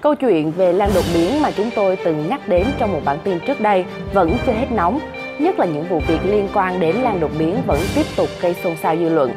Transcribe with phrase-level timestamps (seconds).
[0.00, 3.18] Câu chuyện về lan đột biến mà chúng tôi từng nhắc đến trong một bản
[3.24, 4.98] tin trước đây vẫn chưa hết nóng,
[5.38, 8.54] nhất là những vụ việc liên quan đến lan đột biến vẫn tiếp tục gây
[8.54, 9.30] xôn xao dư luận.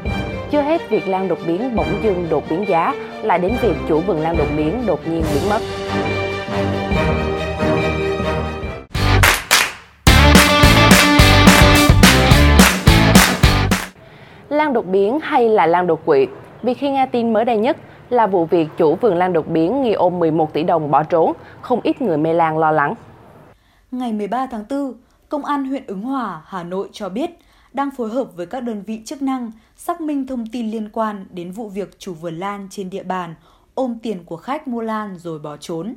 [0.51, 2.93] Chưa hết việc lan đột biến bỗng dưng đột biến giá,
[3.23, 5.59] lại đến việc chủ vườn lan đột biến đột nhiên biến mất.
[14.49, 16.27] Lan đột biến hay là lan đột quỵ?
[16.63, 17.77] Vì khi nghe tin mới đây nhất
[18.11, 21.33] là vụ việc chủ vườn lan đột biến nghi ôm 11 tỷ đồng bỏ trốn,
[21.61, 22.93] không ít người mê lan lo lắng.
[23.91, 24.93] Ngày 13 tháng 4,
[25.29, 27.31] Công an huyện Ứng Hòa, Hà Nội cho biết
[27.73, 31.25] đang phối hợp với các đơn vị chức năng xác minh thông tin liên quan
[31.29, 33.35] đến vụ việc chủ vườn lan trên địa bàn
[33.75, 35.95] ôm tiền của khách mua lan rồi bỏ trốn.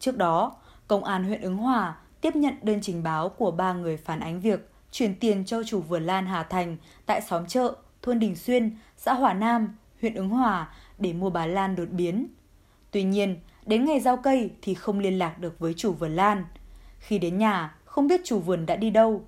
[0.00, 0.52] Trước đó,
[0.88, 4.40] Công an huyện Ứng Hòa tiếp nhận đơn trình báo của ba người phản ánh
[4.40, 6.76] việc chuyển tiền cho chủ vườn lan Hà Thành
[7.06, 11.46] tại xóm chợ, thôn Đình Xuyên, xã Hòa Nam, huyện Ứng Hòa để mua bà
[11.46, 12.26] lan đột biến.
[12.90, 16.44] Tuy nhiên, đến ngày giao cây thì không liên lạc được với chủ vườn lan.
[16.98, 19.24] Khi đến nhà, không biết chủ vườn đã đi đâu.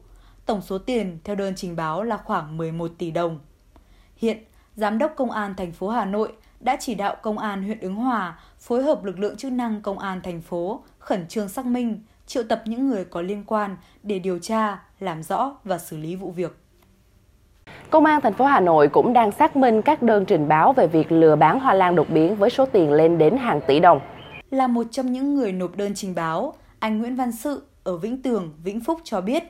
[0.46, 3.38] Tổng số tiền theo đơn trình báo là khoảng 11 tỷ đồng.
[4.16, 4.44] Hiện,
[4.76, 7.94] Giám đốc Công an thành phố Hà Nội đã chỉ đạo Công an huyện Ứng
[7.94, 12.00] Hòa phối hợp lực lượng chức năng Công an thành phố khẩn trương xác minh,
[12.26, 16.16] triệu tập những người có liên quan để điều tra, làm rõ và xử lý
[16.16, 16.56] vụ việc.
[17.90, 20.86] Công an thành phố Hà Nội cũng đang xác minh các đơn trình báo về
[20.86, 24.00] việc lừa bán hoa lan đột biến với số tiền lên đến hàng tỷ đồng.
[24.50, 28.22] Là một trong những người nộp đơn trình báo, anh Nguyễn Văn Sự ở Vĩnh
[28.22, 29.42] Tường, Vĩnh Phúc cho biết,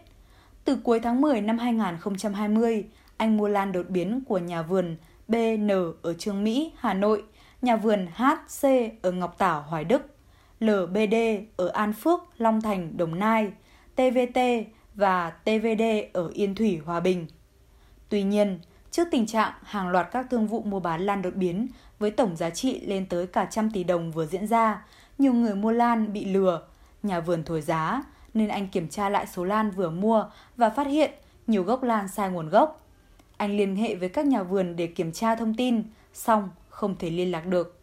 [0.64, 2.84] từ cuối tháng 10 năm 2020,
[3.16, 4.96] anh mua lan đột biến của nhà vườn
[5.28, 5.68] BN
[6.02, 7.22] ở Trương Mỹ, Hà Nội,
[7.62, 8.68] nhà vườn HC
[9.02, 10.02] ở Ngọc Tảo, Hoài Đức,
[10.60, 11.14] LBD
[11.56, 13.52] ở An Phước, Long Thành, Đồng Nai,
[13.96, 14.40] TVT
[14.94, 17.26] và TVD ở Yên Thủy, Hòa Bình.
[18.10, 18.58] Tuy nhiên,
[18.90, 22.36] trước tình trạng hàng loạt các thương vụ mua bán lan đột biến với tổng
[22.36, 24.84] giá trị lên tới cả trăm tỷ đồng vừa diễn ra,
[25.18, 26.62] nhiều người mua lan bị lừa,
[27.02, 28.02] nhà vườn thổi giá,
[28.34, 31.10] nên anh kiểm tra lại số lan vừa mua và phát hiện
[31.46, 32.86] nhiều gốc lan sai nguồn gốc.
[33.36, 35.82] Anh liên hệ với các nhà vườn để kiểm tra thông tin,
[36.12, 37.80] xong không thể liên lạc được.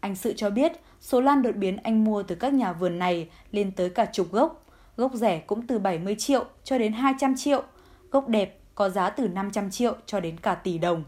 [0.00, 3.28] Anh Sự cho biết số lan đột biến anh mua từ các nhà vườn này
[3.50, 4.64] lên tới cả chục gốc.
[4.96, 7.62] Gốc rẻ cũng từ 70 triệu cho đến 200 triệu,
[8.10, 11.04] gốc đẹp có giá từ 500 triệu cho đến cả tỷ đồng.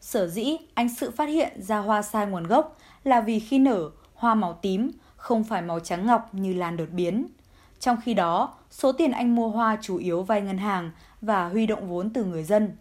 [0.00, 3.90] Sở dĩ anh Sự phát hiện ra hoa sai nguồn gốc là vì khi nở,
[4.14, 7.26] hoa màu tím, không phải màu trắng ngọc như lan đột biến.
[7.80, 11.66] Trong khi đó, số tiền anh mua hoa chủ yếu vay ngân hàng và huy
[11.66, 12.76] động vốn từ người dân.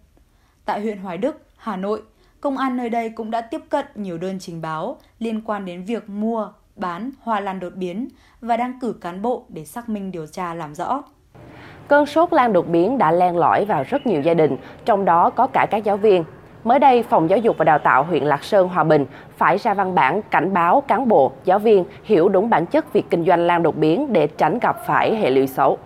[0.65, 2.03] Tại huyện Hoài Đức, Hà Nội,
[2.41, 5.83] công an nơi đây cũng đã tiếp cận nhiều đơn trình báo liên quan đến
[5.83, 8.07] việc mua, bán hoa lan đột biến
[8.41, 11.03] và đang cử cán bộ để xác minh điều tra làm rõ.
[11.89, 15.29] Cơn sốt lan đột biến đã len lỏi vào rất nhiều gia đình, trong đó
[15.29, 16.23] có cả các giáo viên.
[16.63, 19.05] Mới đây, Phòng Giáo dục và Đào tạo huyện Lạc Sơn, Hòa Bình
[19.37, 23.05] phải ra văn bản cảnh báo cán bộ, giáo viên hiểu đúng bản chất việc
[23.09, 25.77] kinh doanh lan đột biến để tránh gặp phải hệ lụy xấu.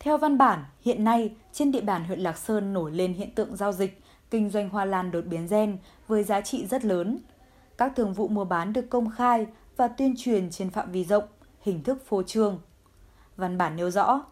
[0.00, 3.56] Theo văn bản, hiện nay trên địa bàn huyện Lạc Sơn nổi lên hiện tượng
[3.56, 4.00] giao dịch,
[4.30, 5.78] kinh doanh hoa lan đột biến gen
[6.08, 7.18] với giá trị rất lớn.
[7.78, 9.46] Các thường vụ mua bán được công khai
[9.76, 11.24] và tuyên truyền trên phạm vi rộng,
[11.62, 12.58] hình thức phô trương.
[13.40, 14.22] Văn bản nêu rõ,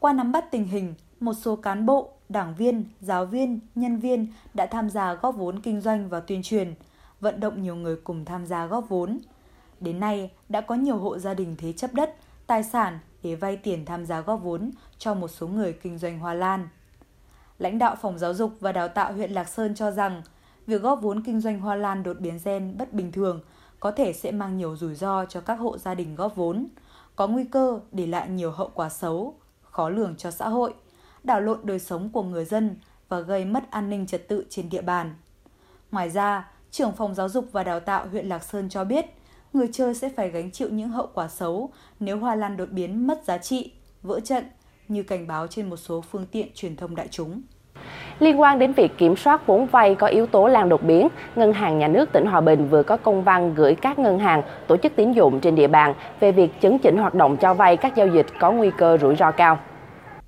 [0.00, 4.26] qua nắm bắt tình hình, một số cán bộ, đảng viên, giáo viên, nhân viên
[4.54, 6.74] đã tham gia góp vốn kinh doanh và tuyên truyền,
[7.20, 9.18] vận động nhiều người cùng tham gia góp vốn.
[9.80, 13.56] Đến nay, đã có nhiều hộ gia đình thế chấp đất, tài sản để vay
[13.56, 16.68] tiền tham gia góp vốn cho một số người kinh doanh hoa lan.
[17.58, 20.22] Lãnh đạo Phòng Giáo dục và Đào tạo huyện Lạc Sơn cho rằng,
[20.66, 23.40] việc góp vốn kinh doanh hoa lan đột biến gen bất bình thường
[23.80, 26.66] có thể sẽ mang nhiều rủi ro cho các hộ gia đình góp vốn,
[27.16, 30.74] có nguy cơ để lại nhiều hậu quả xấu, khó lường cho xã hội
[31.24, 32.76] đảo lộn đời sống của người dân
[33.08, 35.14] và gây mất an ninh trật tự trên địa bàn.
[35.90, 39.06] Ngoài ra, trưởng phòng giáo dục và đào tạo huyện Lạc Sơn cho biết,
[39.52, 43.06] người chơi sẽ phải gánh chịu những hậu quả xấu nếu hoa lan đột biến
[43.06, 44.44] mất giá trị, vỡ trận
[44.88, 47.42] như cảnh báo trên một số phương tiện truyền thông đại chúng.
[48.22, 51.52] Liên quan đến việc kiểm soát vốn vay có yếu tố lan đột biến, Ngân
[51.52, 54.76] hàng Nhà nước tỉnh Hòa Bình vừa có công văn gửi các ngân hàng, tổ
[54.76, 57.96] chức tín dụng trên địa bàn về việc chấn chỉnh hoạt động cho vay các
[57.96, 59.58] giao dịch có nguy cơ rủi ro cao.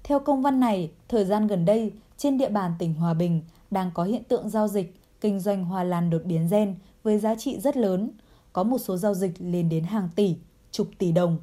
[0.04, 3.90] Theo công văn này, thời gian gần đây, trên địa bàn tỉnh Hòa Bình đang
[3.94, 7.58] có hiện tượng giao dịch, kinh doanh hoa lan đột biến gen với giá trị
[7.58, 8.10] rất lớn,
[8.52, 10.36] có một số giao dịch lên đến hàng tỷ,
[10.70, 11.38] chục tỷ đồng.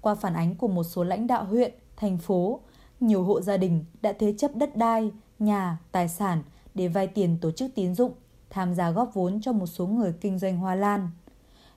[0.00, 2.60] Qua phản ánh của một số lãnh đạo huyện, thành phố,
[3.00, 5.10] nhiều hộ gia đình đã thế chấp đất đai,
[5.44, 6.42] nhà, tài sản
[6.74, 8.12] để vay tiền tổ chức tín dụng,
[8.50, 11.10] tham gia góp vốn cho một số người kinh doanh hoa lan.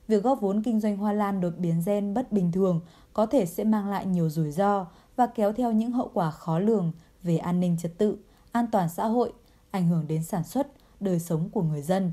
[0.08, 2.82] Việc góp vốn kinh doanh hoa lan đột biến gen bất bình thường
[3.14, 6.60] có thể sẽ mang lại nhiều rủi ro và kéo theo những hậu quả khó
[6.60, 6.92] lường
[7.24, 8.18] về an ninh trật tự,
[8.52, 9.34] an toàn xã hội,
[9.72, 10.68] ảnh hưởng đến sản xuất,
[11.00, 12.12] đời sống của người dân.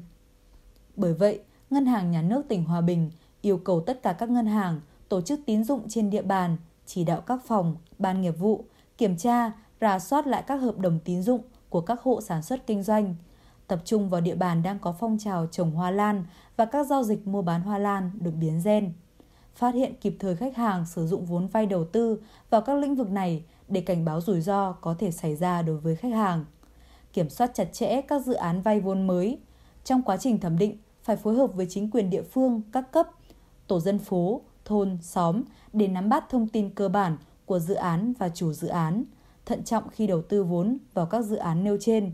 [0.96, 1.40] Bởi vậy,
[1.70, 3.10] Ngân hàng Nhà nước tỉnh Hòa Bình
[3.42, 6.56] yêu cầu tất cả các ngân hàng, tổ chức tín dụng trên địa bàn
[6.86, 8.64] chỉ đạo các phòng, ban nghiệp vụ
[8.98, 9.52] kiểm tra,
[9.82, 13.14] rà soát lại các hợp đồng tín dụng của các hộ sản xuất kinh doanh,
[13.66, 16.24] tập trung vào địa bàn đang có phong trào trồng hoa lan
[16.56, 18.92] và các giao dịch mua bán hoa lan được biến gen.
[19.54, 22.94] Phát hiện kịp thời khách hàng sử dụng vốn vay đầu tư vào các lĩnh
[22.94, 26.44] vực này để cảnh báo rủi ro có thể xảy ra đối với khách hàng.
[27.12, 29.38] Kiểm soát chặt chẽ các dự án vay vốn mới.
[29.84, 33.08] Trong quá trình thẩm định, phải phối hợp với chính quyền địa phương, các cấp,
[33.66, 35.42] tổ dân phố, thôn, xóm
[35.72, 39.04] để nắm bắt thông tin cơ bản của dự án và chủ dự án,
[39.46, 42.12] thận trọng khi đầu tư vốn vào các dự án nêu trên.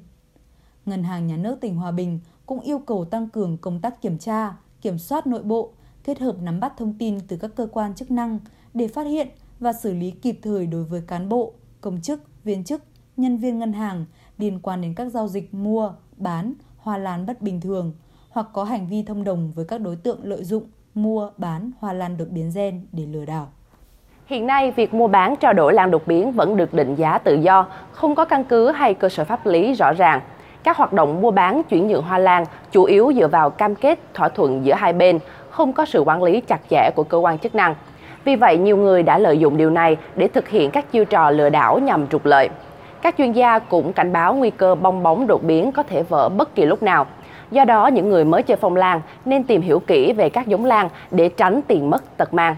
[0.86, 4.18] Ngân hàng Nhà nước tỉnh Hòa Bình cũng yêu cầu tăng cường công tác kiểm
[4.18, 5.72] tra, kiểm soát nội bộ,
[6.04, 8.38] kết hợp nắm bắt thông tin từ các cơ quan chức năng
[8.74, 9.28] để phát hiện
[9.60, 12.82] và xử lý kịp thời đối với cán bộ, công chức, viên chức,
[13.16, 14.04] nhân viên ngân hàng
[14.38, 17.92] liên quan đến các giao dịch mua, bán, hoa lan bất bình thường
[18.30, 20.64] hoặc có hành vi thông đồng với các đối tượng lợi dụng
[20.94, 23.52] mua, bán hoa lan đột biến gen để lừa đảo.
[24.28, 27.34] Hiện nay, việc mua bán trao đổi lan đột biến vẫn được định giá tự
[27.34, 30.20] do, không có căn cứ hay cơ sở pháp lý rõ ràng.
[30.62, 33.98] Các hoạt động mua bán chuyển nhượng hoa lan chủ yếu dựa vào cam kết
[34.14, 35.18] thỏa thuận giữa hai bên,
[35.50, 37.74] không có sự quản lý chặt chẽ của cơ quan chức năng.
[38.24, 41.30] Vì vậy, nhiều người đã lợi dụng điều này để thực hiện các chiêu trò
[41.30, 42.48] lừa đảo nhằm trục lợi.
[43.02, 46.28] Các chuyên gia cũng cảnh báo nguy cơ bong bóng đột biến có thể vỡ
[46.28, 47.06] bất kỳ lúc nào.
[47.50, 50.64] Do đó, những người mới chơi phong lan nên tìm hiểu kỹ về các giống
[50.64, 52.56] lan để tránh tiền mất tật mang.